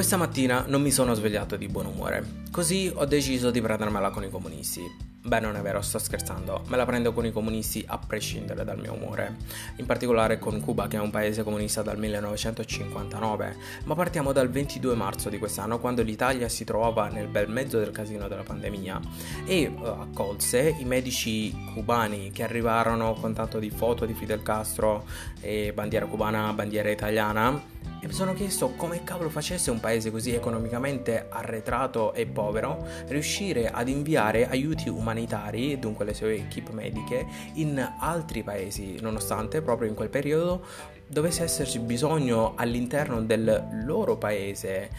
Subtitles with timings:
[0.00, 4.24] Questa mattina non mi sono svegliato di buon umore, così ho deciso di prendermela con
[4.24, 4.80] i comunisti.
[5.22, 8.78] Beh, non è vero, sto scherzando, me la prendo con i comunisti a prescindere dal
[8.78, 9.36] mio umore,
[9.76, 14.94] in particolare con Cuba che è un paese comunista dal 1959, ma partiamo dal 22
[14.94, 19.00] marzo di quest'anno quando l'Italia si trovava nel bel mezzo del casino della pandemia
[19.44, 25.04] e uh, accolse i medici cubani che arrivarono con tanto di foto di Fidel Castro
[25.42, 31.26] e bandiera cubana, bandiera italiana mi sono chiesto come cavolo facesse un paese così economicamente
[31.28, 37.24] arretrato e povero riuscire ad inviare aiuti umanitari, dunque le sue equip mediche,
[37.54, 40.66] in altri paesi, nonostante proprio in quel periodo
[41.06, 44.90] dovesse esserci bisogno all'interno del loro paese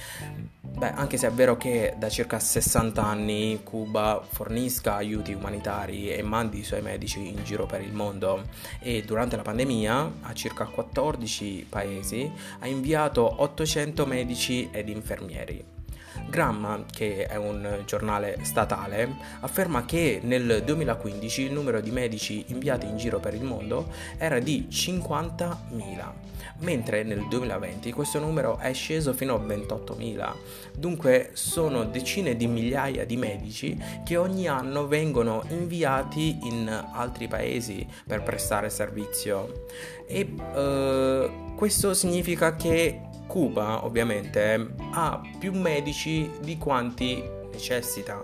[0.78, 6.24] Beh, anche se è vero che da circa 60 anni Cuba fornisca aiuti umanitari e
[6.24, 8.46] mandi i suoi medici in giro per il mondo
[8.80, 15.81] e durante la pandemia a circa 14 paesi ha inviato 800 medici ed infermieri.
[16.32, 22.88] Gramma, che è un giornale statale, afferma che nel 2015 il numero di medici inviati
[22.88, 26.12] in giro per il mondo era di 50.000,
[26.60, 30.34] mentre nel 2020 questo numero è sceso fino a 28.000.
[30.78, 37.86] Dunque sono decine di migliaia di medici che ogni anno vengono inviati in altri paesi
[38.08, 39.66] per prestare servizio.
[40.08, 48.22] E uh, questo significa che Cuba ovviamente ha più medici di quanti necessita.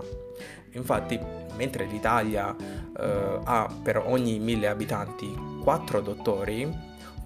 [0.72, 1.17] Infatti,
[1.55, 5.33] mentre l'Italia eh, ha per ogni mille abitanti
[5.64, 6.69] 4 dottori,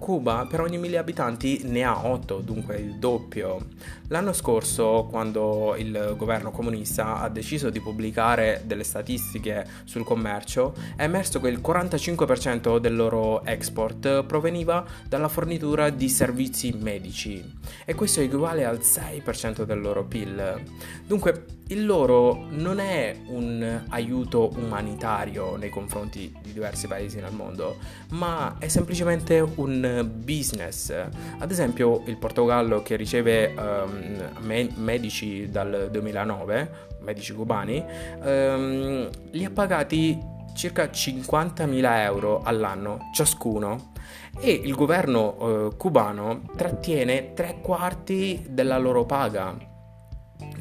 [0.02, 3.68] Cuba per ogni mille abitanti ne ha 8, dunque il doppio.
[4.08, 11.04] L'anno scorso, quando il governo comunista ha deciso di pubblicare delle statistiche sul commercio, è
[11.04, 17.40] emerso che il 45% del loro export proveniva dalla fornitura di servizi medici
[17.84, 20.62] e questo equivale al 6% del loro PIL.
[21.06, 27.76] Dunque, il loro non è un aiuto umanitario nei confronti di diversi paesi nel mondo,
[28.10, 30.90] ma è semplicemente un business.
[31.38, 37.82] Ad esempio il Portogallo che riceve um, me- medici dal 2009, medici cubani,
[38.22, 40.18] um, li ha pagati
[40.54, 43.92] circa 50.000 euro all'anno ciascuno
[44.38, 49.70] e il governo uh, cubano trattiene tre quarti della loro paga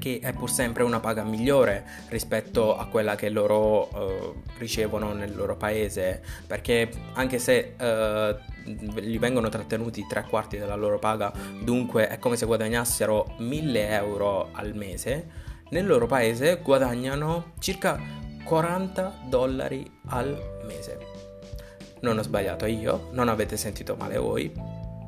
[0.01, 5.35] che è pur sempre una paga migliore rispetto a quella che loro uh, ricevono nel
[5.35, 11.31] loro paese, perché anche se uh, gli vengono trattenuti tre quarti della loro paga,
[11.61, 15.27] dunque è come se guadagnassero 1000 euro al mese,
[15.69, 17.99] nel loro paese guadagnano circa
[18.43, 20.35] 40 dollari al
[20.65, 20.97] mese.
[21.99, 24.51] Non ho sbagliato io, non avete sentito male voi,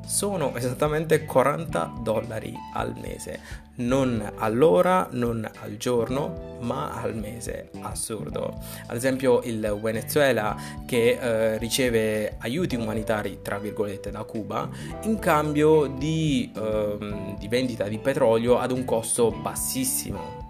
[0.06, 3.40] sono esattamente 40 dollari al mese,
[3.76, 7.70] non all'ora, non al giorno, ma al mese.
[7.80, 8.58] Assurdo.
[8.86, 10.56] Ad esempio il Venezuela
[10.86, 14.68] che eh, riceve aiuti umanitari, tra virgolette, da Cuba
[15.02, 20.43] in cambio di, eh, di vendita di petrolio ad un costo bassissimo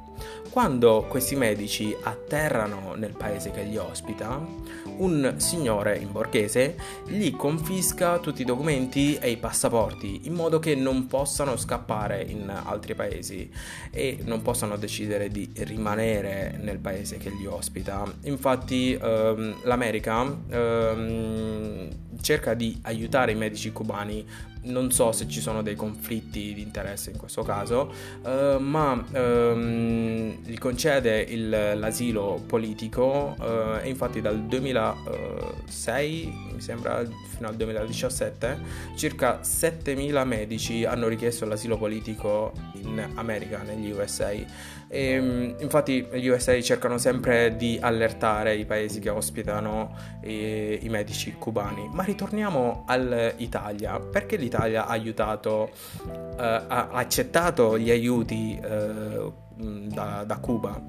[0.54, 4.40] quando questi medici atterrano nel paese che li ospita,
[4.98, 6.76] un signore in borghese
[7.08, 12.48] gli confisca tutti i documenti e i passaporti in modo che non possano scappare in
[12.48, 13.50] altri paesi
[13.90, 18.04] e non possano decidere di rimanere nel paese che li ospita.
[18.22, 21.88] Infatti ehm, l'America ehm,
[22.24, 24.26] cerca di aiutare i medici cubani
[24.64, 27.92] non so se ci sono dei conflitti di interesse in questo caso,
[28.22, 37.04] uh, ma um, gli concede il, l'asilo politico uh, e infatti dal 2006, mi sembra,
[37.04, 38.58] fino al 2017,
[38.96, 44.32] circa 7.000 medici hanno richiesto l'asilo politico in America, negli USA.
[44.94, 50.88] E, um, infatti gli USA cercano sempre di allertare i paesi che ospitano i, i
[50.88, 51.88] medici cubani.
[51.90, 55.70] Ma ritorniamo all'Italia, perché l'Italia ha aiutato,
[56.06, 60.80] eh, ha accettato gli aiuti eh, da, da Cuba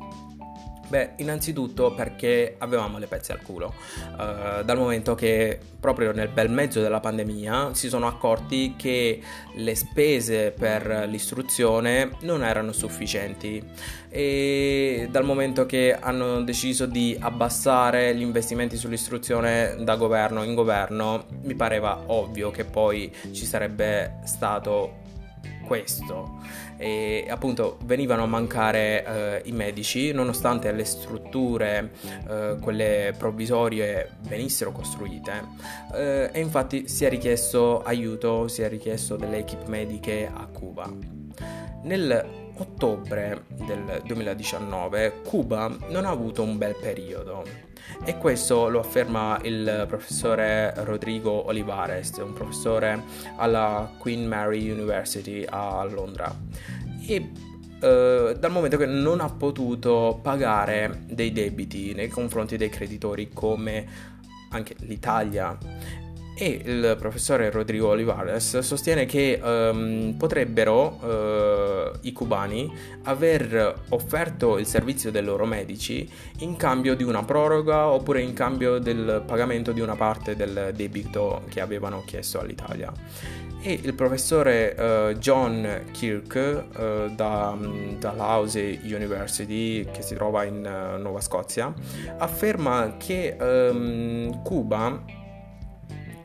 [0.88, 3.74] Beh, innanzitutto perché avevamo le pezze al culo,
[4.12, 9.20] uh, dal momento che proprio nel bel mezzo della pandemia si sono accorti che
[9.56, 13.64] le spese per l'istruzione non erano sufficienti.
[14.10, 21.26] E dal momento che hanno deciso di abbassare gli investimenti sull'istruzione da governo in governo,
[21.44, 25.04] mi pareva ovvio che poi ci sarebbe stato
[25.66, 26.40] questo.
[26.78, 31.92] E appunto venivano a mancare eh, i medici nonostante le strutture
[32.28, 35.44] eh, quelle provvisorie venissero costruite.
[35.94, 40.90] Eh, e infatti si è richiesto aiuto si è richiesto delle equip mediche a Cuba.
[41.84, 47.44] Nel ottobre del 2019 Cuba non ha avuto un bel periodo
[48.04, 53.04] e questo lo afferma il professore Rodrigo Olivares, un professore
[53.38, 56.34] alla Queen Mary University a Londra.
[57.06, 63.30] E Uh, dal momento che non ha potuto pagare dei debiti nei confronti dei creditori
[63.34, 63.86] come
[64.52, 65.56] anche l'Italia
[66.38, 72.72] e il professore Rodrigo Olivares sostiene che um, potrebbero uh, i cubani
[73.04, 76.10] aver offerto il servizio dei loro medici
[76.40, 81.44] in cambio di una proroga oppure in cambio del pagamento di una parte del debito
[81.48, 82.92] che avevano chiesto all'Italia.
[83.62, 86.36] E il professore uh, John Kirk
[86.78, 90.62] uh, da, um, dall'House University, che si trova in
[91.00, 91.74] Nuova Scozia,
[92.18, 95.24] afferma che um, Cuba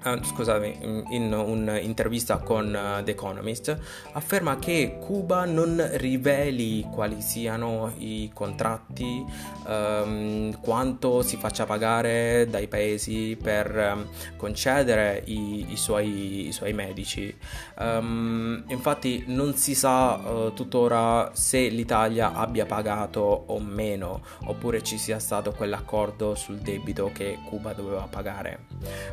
[0.03, 0.79] Uh, scusami,
[1.11, 3.77] in un'intervista con uh, The Economist,
[4.13, 9.23] afferma che Cuba non riveli quali siano i contratti,
[9.67, 16.73] um, quanto si faccia pagare dai paesi per um, concedere i, i, suoi, i, suoi,
[16.73, 17.37] medici.
[17.79, 24.97] Um, infatti non si sa uh, tuttora se l'Italia abbia pagato o meno, oppure ci
[24.97, 28.61] sia stato quell'accordo sul debito che Cuba doveva pagare.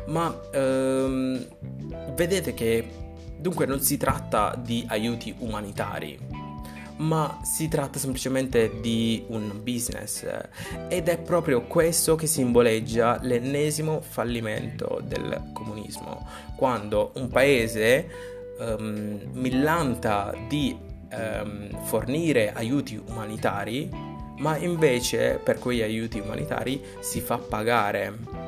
[0.06, 0.34] Ma
[0.78, 1.46] ehm,
[2.14, 2.88] vedete che
[3.38, 6.18] dunque non si tratta di aiuti umanitari,
[6.98, 10.26] ma si tratta semplicemente di un business
[10.88, 16.26] ed è proprio questo che simboleggia l'ennesimo fallimento del comunismo,
[16.56, 18.08] quando un paese
[18.58, 20.76] um, millanta di
[21.12, 23.88] um, fornire aiuti umanitari,
[24.38, 28.47] ma invece per quegli aiuti umanitari si fa pagare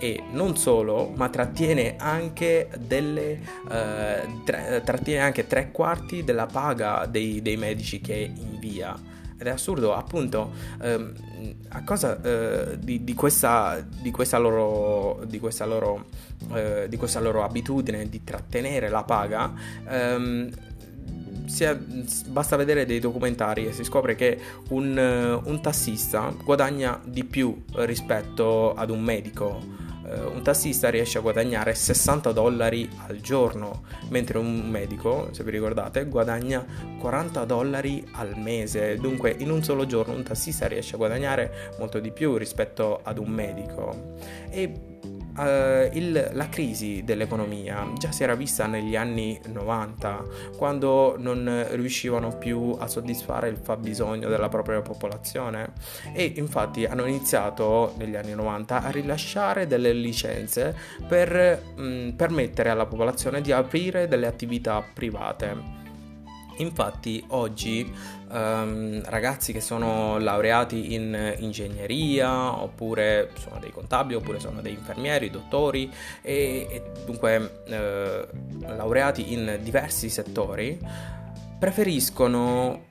[0.00, 3.38] e non solo, ma trattiene anche, delle,
[3.70, 8.98] eh, tra- trattiene anche tre quarti della paga dei, dei, medici che invia.
[9.38, 11.12] Ed è assurdo, appunto, ehm,
[11.68, 16.06] a cosa eh, di, di, questa, di, questa, loro, di, questa loro,
[16.54, 19.52] eh, di questa loro abitudine di trattenere la paga,
[19.86, 20.50] ehm,
[22.28, 24.38] basta vedere dei documentari e si scopre che
[24.68, 31.20] un, un tassista guadagna di più rispetto ad un medico eh, un tassista riesce a
[31.20, 36.64] guadagnare 60 dollari al giorno, mentre un medico, se vi ricordate, guadagna
[36.98, 38.96] 40 dollari al mese.
[38.96, 43.18] Dunque in un solo giorno un tassista riesce a guadagnare molto di più rispetto ad
[43.18, 44.16] un medico.
[44.50, 50.24] E Uh, il, la crisi dell'economia già si era vista negli anni 90,
[50.56, 55.72] quando non riuscivano più a soddisfare il fabbisogno della propria popolazione
[56.12, 60.76] e infatti hanno iniziato negli anni 90 a rilasciare delle licenze
[61.08, 65.79] per mh, mm, permettere alla popolazione di aprire delle attività private.
[66.60, 67.90] Infatti oggi
[68.30, 75.30] um, ragazzi che sono laureati in ingegneria oppure sono dei contabili oppure sono dei infermieri,
[75.30, 75.90] dottori
[76.22, 78.28] e, e dunque eh,
[78.60, 80.78] laureati in diversi settori
[81.58, 82.84] preferiscono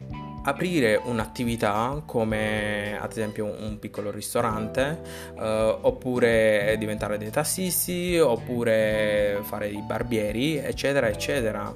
[0.43, 5.01] aprire un'attività come ad esempio un piccolo ristorante
[5.37, 11.71] eh, oppure diventare dei tassisti oppure fare i barbieri eccetera eccetera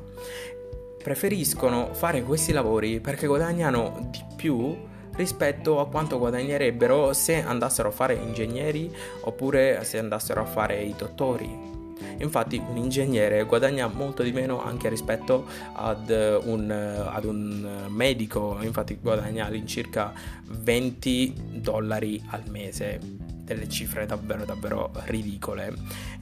[1.03, 4.75] preferiscono fare questi lavori perché guadagnano di più
[5.15, 8.91] rispetto a quanto guadagnerebbero se andassero a fare ingegneri
[9.22, 11.72] oppure se andassero a fare i dottori.
[12.17, 18.98] Infatti un ingegnere guadagna molto di meno anche rispetto ad un, ad un medico, infatti
[19.00, 20.13] guadagna all'incirca
[20.48, 23.00] 20 dollari al mese
[23.43, 25.73] delle cifre davvero davvero ridicole.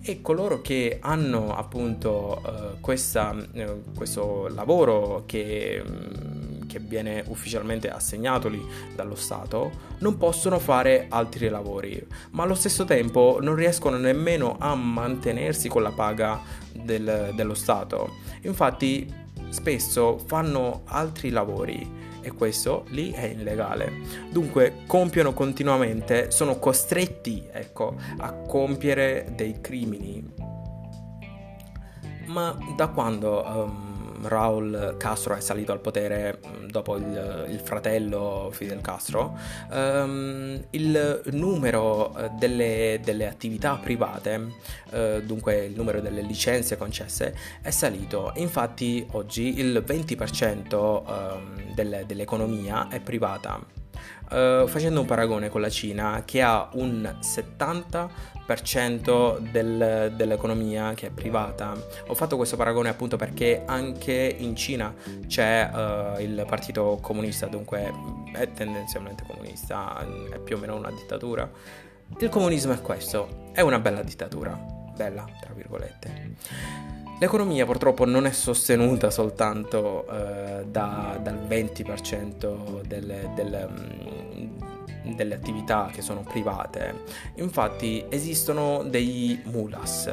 [0.02, 7.90] E coloro che hanno appunto uh, questa, uh, questo lavoro che, um, che viene ufficialmente
[7.90, 8.64] assegnatoli
[8.96, 14.74] dallo Stato non possono fare altri lavori ma allo stesso tempo non riescono nemmeno a
[14.74, 16.42] mantenersi con la paga
[16.74, 18.16] del, dello Stato.
[18.42, 19.14] Infatti
[19.50, 23.92] spesso fanno altri lavori e questo lì è illegale.
[24.30, 30.34] Dunque compiono continuamente, sono costretti, ecco, a compiere dei crimini.
[32.26, 33.91] Ma da quando um,
[34.24, 39.38] Raul Castro è salito al potere mm, dopo il, il fratello Fidel Castro,
[39.72, 44.36] um, il numero eh, delle, delle attività private,
[44.92, 48.32] uh, dunque il numero delle licenze concesse, è salito.
[48.36, 53.81] Infatti oggi il 20% um, del, dell'economia è privata.
[54.32, 61.10] Uh, facendo un paragone con la Cina che ha un 70% del, dell'economia che è
[61.10, 61.74] privata.
[62.08, 64.96] Ho fatto questo paragone appunto perché anche in Cina
[65.28, 67.92] c'è uh, il partito comunista, dunque
[68.32, 71.52] è tendenzialmente comunista, è più o meno una dittatura.
[72.18, 74.58] Il comunismo è questo, è una bella dittatura,
[74.96, 77.01] bella tra virgolette.
[77.22, 85.92] L'economia purtroppo non è sostenuta soltanto eh, da, dal 20% delle, delle, mm, delle, attività
[85.94, 87.04] che sono private,
[87.36, 90.12] infatti esistono dei mulas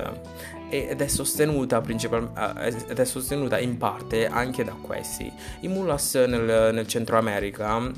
[0.69, 5.33] ed è, sostenuta principal- eh, ed è sostenuta in parte anche da questi.
[5.61, 7.91] I mulas nel, nel Centro America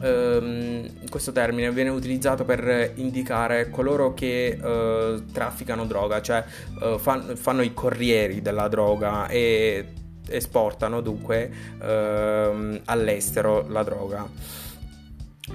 [0.00, 6.44] ehm, questo termine viene utilizzato per indicare coloro che eh, trafficano droga, cioè
[6.82, 9.92] eh, fan, fanno i corrieri della droga e
[10.28, 14.62] esportano dunque ehm, all'estero la droga.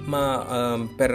[0.04, 1.10] Ma ehm, per,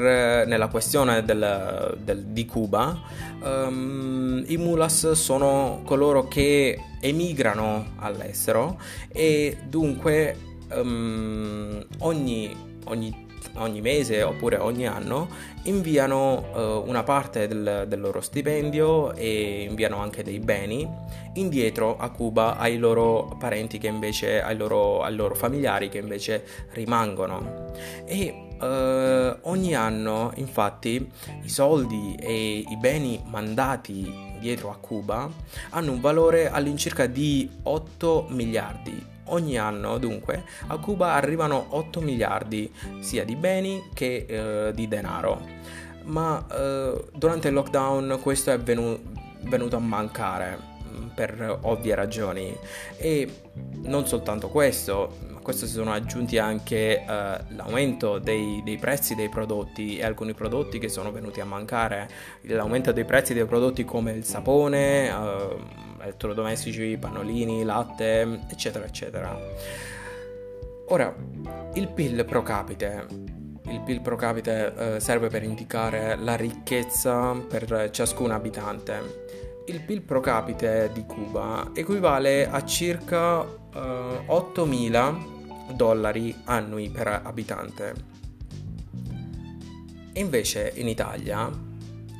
[0.48, 3.00] nella questione del, del, di Cuba,
[3.42, 8.78] ehm, i mulas sono coloro che emigrano all'estero
[9.08, 10.36] e dunque
[10.70, 15.28] ehm, ogni ogni, ogni mese oppure ogni anno
[15.64, 20.88] inviano uh, una parte del, del, loro stipendio e inviano anche dei beni
[21.34, 26.44] indietro a Cuba ai loro parenti che invece ai loro, ai loro familiari che invece
[26.72, 27.74] rimangono.
[28.06, 31.12] E Uh, ogni anno infatti
[31.44, 35.30] i soldi e i beni mandati dietro a Cuba
[35.72, 42.72] hanno un valore all'incirca di 8 miliardi Ogni anno, dunque, a Cuba arrivano 8 miliardi
[43.00, 45.42] sia di beni che eh, di denaro.
[46.04, 49.00] Ma eh, durante il lockdown questo è venu-
[49.42, 52.56] venuto a mancare mm, per ovvie ragioni
[52.98, 53.42] e
[53.84, 59.30] non soltanto questo, ma questo si sono aggiunti anche eh, l'aumento dei, dei, prezzi dei
[59.30, 62.08] prodotti e alcuni prodotti che sono venuti a mancare,
[62.42, 69.38] l'aumento dei prezzi dei prodotti come il sapone, eh, elettrodomestici, pannolini, latte, eccetera, eccetera.
[70.90, 71.14] Ora,
[71.74, 73.08] il PIL pro capite.
[73.68, 79.24] Il PIL pro capite eh, serve per indicare la ricchezza per ciascun abitante.
[79.66, 87.94] Il PIL pro capite di Cuba equivale a circa eh, 8.000 dollari annui per abitante.
[90.14, 91.65] E invece in Italia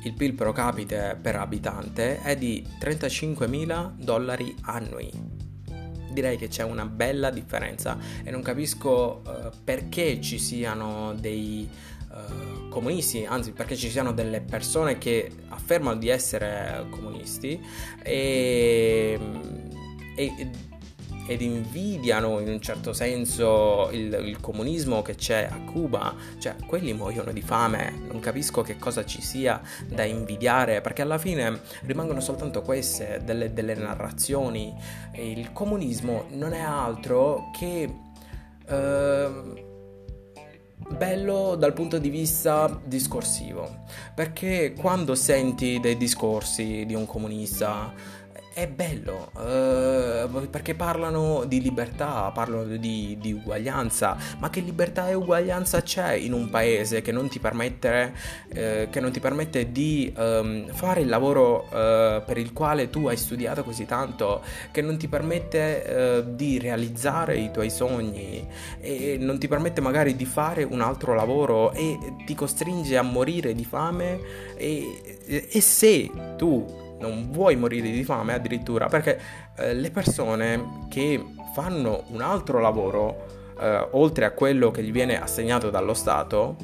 [0.06, 5.10] il PIL pro capite per abitante è di 35.000 dollari annui.
[6.12, 11.68] Direi che c'è una bella differenza e non capisco uh, perché ci siano dei
[12.08, 17.60] uh, comunisti, anzi perché ci siano delle persone che affermano di essere comunisti
[18.02, 19.18] e,
[20.14, 20.50] e
[21.26, 26.92] ed invidiano in un certo senso il, il, comunismo che c'è a Cuba, cioè quelli
[26.92, 32.20] muoiono di fame, non capisco che cosa ci sia da invidiare, perché alla fine rimangono
[32.20, 34.74] soltanto queste, delle, delle narrazioni,
[35.14, 38.04] il comunismo non è altro che...
[38.68, 39.64] Uh,
[40.88, 47.92] bello dal punto di vista discorsivo, perché quando senti dei discorsi di un comunista
[48.56, 55.14] è bello uh, perché parlano di libertà, parlano di, di, uguaglianza, ma che libertà e
[55.14, 58.14] uguaglianza c'è in un paese che non ti permette,
[58.48, 63.18] che non ti permette di um, fare il lavoro uh, per il quale tu hai
[63.18, 68.48] studiato così tanto, che non ti permette di realizzare i tuoi sogni
[68.80, 73.54] e non ti permette magari di fare un altro lavoro e ti costringe a morire
[73.54, 74.18] di fame
[74.56, 79.20] e, e se tu non vuoi morire di fame addirittura, perché
[79.56, 81.22] eh, le persone che
[81.54, 86.56] fanno un altro lavoro, eh, oltre a quello che gli viene assegnato dallo Stato,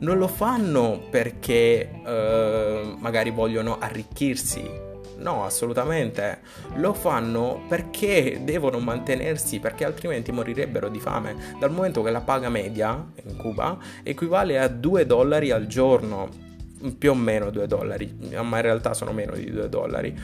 [0.00, 4.88] non lo fanno perché eh, magari vogliono arricchirsi.
[5.18, 6.40] No, assolutamente.
[6.76, 11.56] Lo fanno perché devono mantenersi, perché altrimenti morirebbero di fame.
[11.58, 16.48] Dal momento che la paga media in Cuba equivale a 2 dollari al giorno
[16.96, 20.18] più o meno 2 dollari, ma in realtà sono meno di 2 dollari.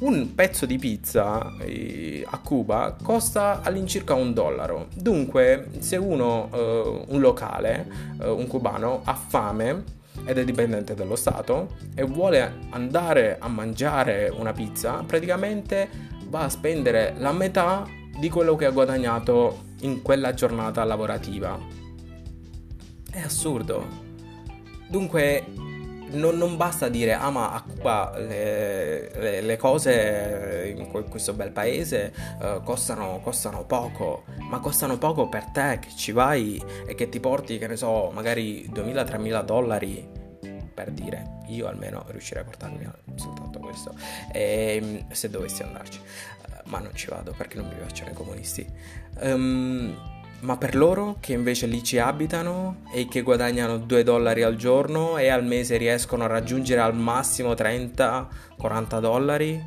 [0.00, 4.88] Un pezzo di pizza eh, a Cuba costa all'incirca un dollaro.
[4.94, 7.86] Dunque, se uno, eh, un locale,
[8.20, 9.84] eh, un cubano, ha fame
[10.26, 15.88] ed è dipendente dallo Stato e vuole andare a mangiare una pizza, praticamente
[16.28, 17.86] va a spendere la metà
[18.18, 21.58] di quello che ha guadagnato in quella giornata lavorativa.
[23.10, 24.02] È assurdo.
[24.88, 25.44] Dunque
[26.14, 31.50] non, non, basta dire, ah ma a Cuba le, le, le cose in questo bel
[31.50, 37.08] paese uh, costano, costano, poco, ma costano poco per te che ci vai e che
[37.08, 40.22] ti porti, che ne so, magari 2.000-3.000 dollari.
[40.74, 43.94] Per dire, io almeno riuscirei a portarmi soltanto questo,
[44.32, 48.14] e, ehm, se dovessi andarci, uh, ma non ci vado perché non mi piacciono i
[48.14, 48.66] comunisti.
[49.20, 50.13] Um,
[50.44, 55.16] ma per loro che invece lì ci abitano e che guadagnano 2 dollari al giorno
[55.16, 59.64] e al mese riescono a raggiungere al massimo 30-40 dollari,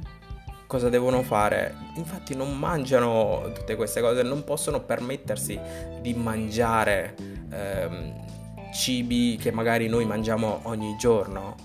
[0.68, 1.74] cosa devono fare?
[1.96, 5.60] Infatti non mangiano tutte queste cose, non possono permettersi
[6.00, 7.16] di mangiare
[7.52, 8.26] ehm,
[8.72, 11.56] cibi che magari noi mangiamo ogni giorno.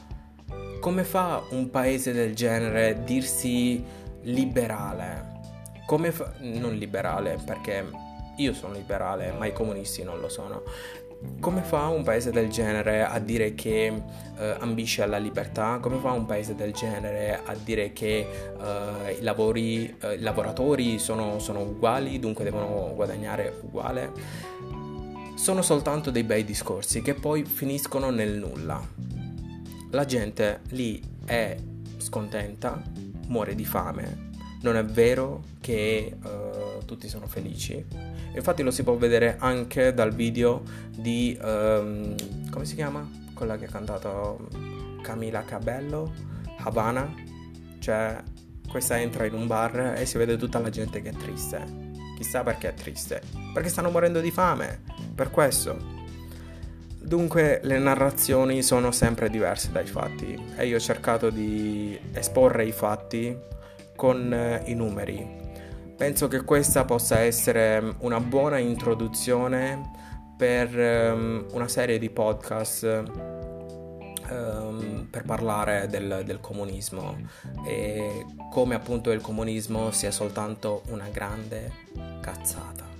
[0.81, 3.85] Come fa un paese del genere dirsi
[4.23, 5.41] liberale?
[5.85, 6.33] Come fa...
[6.39, 10.63] non liberale perché io sono liberale, ma i comunisti non lo sono.
[11.39, 15.79] Come fa un paese del genere a dire che eh, ambisce alla libertà?
[15.81, 18.27] Come fa un paese del genere a dire che
[18.61, 24.13] eh, i, lavori, eh, i, lavoratori sono, sono uguali, dunque devono guadagnare uguale?
[25.37, 28.85] Sono soltanto dei bei discorsi che poi finiscono nel nulla.
[29.91, 31.57] La gente lì è
[31.99, 32.83] scontenta,
[33.29, 34.31] muore di fame,
[34.63, 37.85] non è vero che uh, tutti sono felici.
[38.35, 41.39] Infatti lo si può vedere anche dal video di...
[41.43, 42.15] Um,
[42.51, 43.09] come si chiama?
[43.35, 44.49] Quella che ha cantato
[45.03, 46.13] Camila Cabello,
[46.59, 47.13] Havana.
[47.79, 48.23] Cioè,
[48.69, 51.91] questa entra in un bar e si vede tutta la gente che è triste.
[52.17, 53.21] Chissà perché è triste.
[53.53, 54.81] Perché stanno morendo di fame.
[55.15, 56.01] Per questo.
[56.99, 62.73] Dunque le narrazioni sono sempre diverse dai fatti e io ho cercato di esporre i
[62.73, 63.37] fatti
[63.97, 65.42] con eh, i numeri.
[65.97, 69.91] Penso che questa possa essere una buona introduzione
[70.37, 72.83] per um, una serie di podcast
[74.33, 77.17] um, per parlare del, del comunismo
[77.67, 81.71] e come appunto il comunismo sia soltanto una grande
[82.21, 82.92] cazzata.